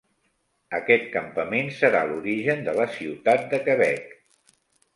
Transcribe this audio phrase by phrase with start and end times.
[0.77, 4.13] Aquest campament serà l'origen de la ciutat de Quebec.